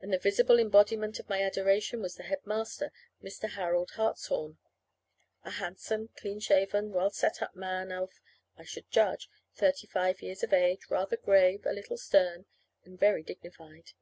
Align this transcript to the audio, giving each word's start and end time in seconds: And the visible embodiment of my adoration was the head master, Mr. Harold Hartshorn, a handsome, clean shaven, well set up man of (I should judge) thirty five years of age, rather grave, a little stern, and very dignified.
And 0.00 0.10
the 0.14 0.18
visible 0.18 0.58
embodiment 0.58 1.18
of 1.20 1.28
my 1.28 1.42
adoration 1.42 2.00
was 2.00 2.14
the 2.14 2.22
head 2.22 2.40
master, 2.46 2.90
Mr. 3.22 3.50
Harold 3.50 3.90
Hartshorn, 3.96 4.56
a 5.44 5.50
handsome, 5.50 6.08
clean 6.16 6.40
shaven, 6.40 6.90
well 6.90 7.10
set 7.10 7.42
up 7.42 7.54
man 7.54 7.92
of 7.92 8.10
(I 8.56 8.64
should 8.64 8.90
judge) 8.90 9.28
thirty 9.54 9.86
five 9.86 10.22
years 10.22 10.42
of 10.42 10.54
age, 10.54 10.88
rather 10.88 11.18
grave, 11.18 11.66
a 11.66 11.72
little 11.74 11.98
stern, 11.98 12.46
and 12.86 12.98
very 12.98 13.22
dignified. 13.22 13.92